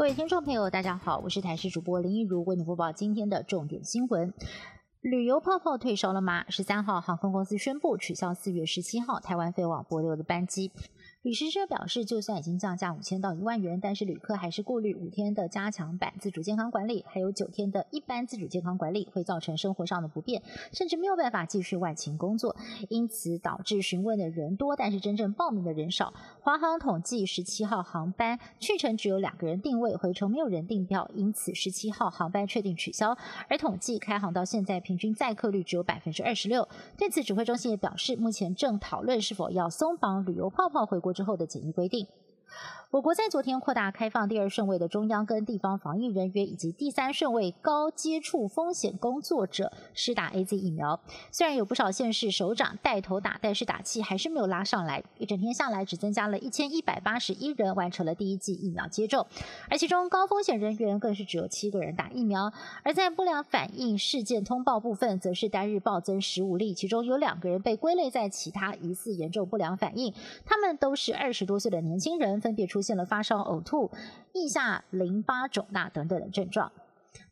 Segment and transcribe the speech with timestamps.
[0.00, 4.32] 各位听众朋友，大家好，我是台视主播林一如，为您播报今天的重点新闻。
[5.02, 6.46] 旅游泡泡退烧了吗？
[6.48, 10.72] 十三号，航空公司宣布取消四月十七号台湾飞往博流的班机。
[11.22, 22.56] 旅行社表示，就算已经降价五千到一万元，但是旅客还是顾虑五天的加强版自主健康管理，还有九天的一般自主健康管理会造成生活上的不便，甚至没有办法继续外勤工作，
[22.88, 26.14] 因此导致询问的人多，但是真正报名的人少。
[26.40, 33.14] 华航统计十七号航班去程只有两个人定位，回程没有人订票，因此十七号航班确定取消。
[33.50, 36.66] 而统计开航到现在平均载客率只有百分之二十六。
[36.96, 42.06] 对此，指挥中心也表示，目前正讨论是否要松绑旅游泡泡回国之后的简易规定。
[42.90, 50.98] 我国在昨天扩大开放第二顺位的中央跟地方防疫人员以及第三顺位高接触风险工作者施打 A Z 疫苗。
[51.30, 55.04] 虽然有不少县市首长带头打，但是打气还是没有拉上来。
[55.18, 59.24] 一整天下来，只增加了一千一百八十一人完成了第一剂疫苗接种，
[59.68, 62.52] 而其中高风险人员更是只有七个人打疫苗。
[62.82, 70.12] 而在不良反应事件通报部分，则是单日暴增十五例，其中有两个人被归类在其他疑似严重不良反应，
[70.44, 72.80] 他们都是二十多岁的年轻人，分别出。
[72.80, 73.90] 现了发烧、呕吐、
[74.32, 76.72] 腋下淋巴肿大等等的症状。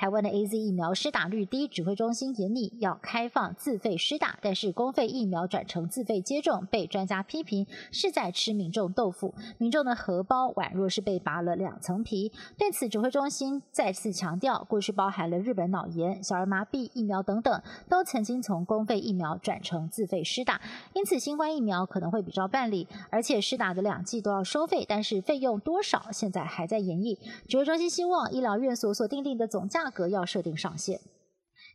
[0.00, 12.32] 台湾的 A Z 疫苗施打率低，指挥中心严厉要开放自费施打，但是公费疫苗转成自费接种，被专家批评是在吃民众豆腐，民众的荷包宛若是被拔了两层皮。
[12.56, 20.58] 对此，指挥中心再次强调，过去包含了日本脑炎、小儿麻痹疫苗等等，都曾经从公费疫苗转成自费施打，
[20.94, 27.18] 因此新冠疫苗可能会比照办理，而且施打的两剂都要收费，但是费用多少现在还在研议。
[27.46, 29.89] 指挥中心希望医疗院所所定定的总价。
[29.90, 31.00] 格要设定上限。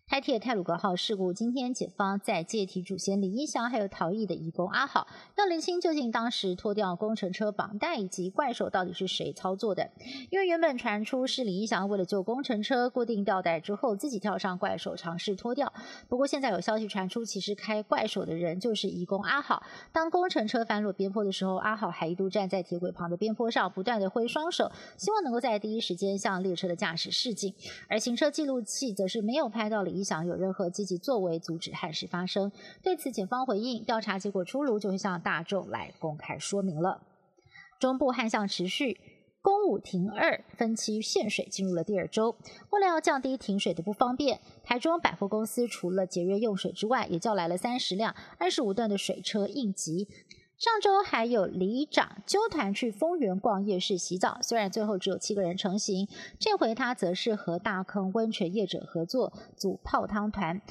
[0.08, 9.90] 台铁泰鲁格号事故，今天检方在借题主嫌李一祥还有逃逸的义工阿好，要厘清究竟当时脱掉工程车绑带以及怪手到底是谁操作的。
[10.30, 15.74] 因为原本传出是李一祥为了救工程车固定吊带之后，自己跳上怪手尝试脱掉。
[16.08, 19.64] 不过现在有消息传出，其实开怪手的人就是义工阿好。
[19.92, 27.54] 当工程车翻落边坡的时候，阿好还一度站在铁轨旁的边坡上，不断的挥双手，希望能够在第一时间向列车的驾驶示警。
[27.90, 29.95] 而行车记录器则是没有拍到李。
[29.96, 32.52] 影响有任何积极作为阻止憾事发生？
[32.84, 37.02] 对此，警方回应：调查结果出炉，就会向大众来公开说明了。
[37.80, 39.00] 中部旱象持续，
[39.42, 42.36] 公五停二，分期限水进入了第二周。
[42.72, 50.08] 为了要降低停水的不方便，台中百货公司除了节约用水之外，也叫来了三十辆二十五吨的水车应急。
[50.58, 56.08] 上周还有里长纠团去丰原逛夜市洗澡，虽然最后只有七个人成行，
[56.40, 60.62] 这回他则是和大坑温泉业者合作组泡汤团。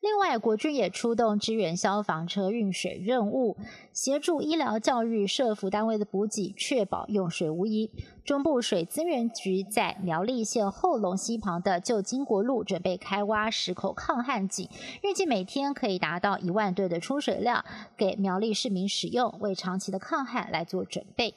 [0.00, 3.58] 另外，国军也出动支援消防车运水任务，
[3.92, 7.90] 协助医疗、教育、社服单位的补给，确保用水无疑。
[8.24, 14.70] 中部水资源局在苗栗县后龙溪旁的旧金国路准备开挖十口抗旱井，
[15.02, 17.62] 预计每天可以达到一万吨的出水量，
[17.98, 21.34] 给苗栗市民使用，为长期的抗旱来做准备。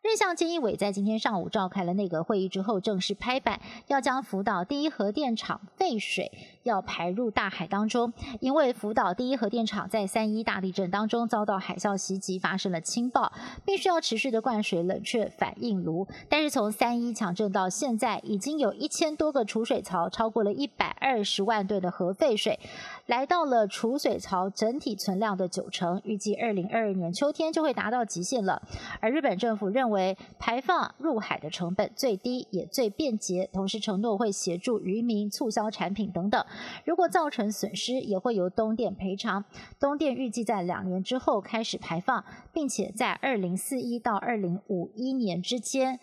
[0.00, 6.30] 日向建义伟在今天上午召开了内阁会议之后，正式拍板，要将福岛第一核电厂废水
[6.62, 8.12] 要排入大海当中。
[8.38, 13.32] 因为福岛第一核电厂在三一大地震当中遭到海啸袭击，发生了倾爆，
[13.64, 16.06] 必须要持续的灌水冷却反应炉。
[16.28, 22.60] 但是从三一强震到现在，已经有一千多个储水槽，超过了一百二十万吨的核废水，
[23.06, 28.62] 来到了储水槽整体存量的九成，预计二零二二年秋天就会达到极限了。
[29.00, 36.44] 而日本政府认为排放入海的成本最低也最便捷，同时承诺会协助渔民促销产品等等。
[36.84, 39.44] 如果造成损失，也会由东电赔偿。
[39.78, 45.98] 东电预计在两年之后开始排放，并且在二零四一到二零五一年之间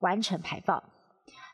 [0.00, 0.82] 完成排放。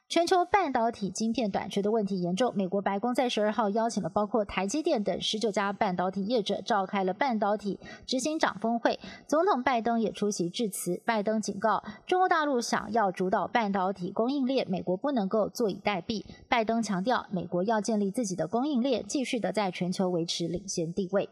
[0.06, 9.00] 全球半导体晶片短缺的问题严重，美国白宫在十二号邀请了包括台积电等十九家半导体业者，召开了半导体执行长峰会。
[9.26, 11.00] 总统拜登也出席致辞。
[11.04, 16.24] 拜登警告，中国大陆想要主导半导体供应链，美国不能够坐以待毙。
[16.48, 21.28] 拜登强调，美国要建立自己的供应链，继续的在全球维持领先地位。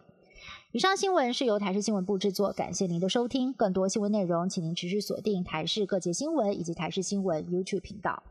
[0.72, 3.52] 以上新闻是由台视新闻部制作，感谢您的收听。
[3.52, 8.22] 更多新闻内容，请您持续锁定台视各界新闻以及台视新闻 YouTube 频道。